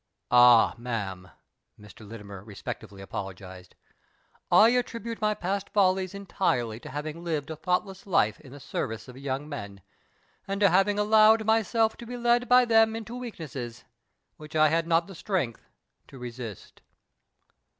[0.31, 1.29] "Ah, ma'am,"
[1.79, 2.07] Mr.
[2.09, 3.75] Littimer respectably apologized,"
[4.51, 9.07] I attribute my past follies entirely to having lived a thoughtless life in the service
[9.07, 9.79] of young men;
[10.47, 13.83] and to having allowed myself to be led by them into weaknesses,
[14.37, 15.67] which I had not the strength
[16.07, 16.81] to resist."